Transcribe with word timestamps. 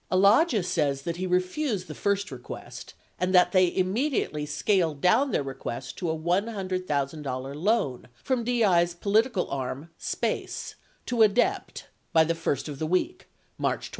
58 0.09 0.17
Alagia 0.17 0.65
says 0.65 1.03
that 1.03 1.17
he 1.17 1.27
refused 1.27 1.87
the 1.87 1.93
first 1.93 2.31
request, 2.31 2.95
and 3.19 3.35
that 3.35 3.51
they 3.51 3.65
im 3.67 3.93
mediately 3.93 4.47
scaled 4.47 4.99
down 4.99 5.29
their 5.29 5.43
request 5.43 5.95
to 5.99 6.09
a 6.09 6.17
$100,000 6.17 7.55
loan 7.55 8.07
from 8.23 8.43
DI's 8.43 8.95
polit 8.95 9.31
ical 9.31 9.45
arm, 9.53 9.91
SPACE, 9.99 10.73
to 11.05 11.21
ADEPT 11.21 11.85
by 12.13 12.23
the 12.23 12.33
"first 12.33 12.67
of 12.67 12.79
the 12.79 12.87
week"— 12.87 13.29
March 13.59 13.89
29. 13.89 13.89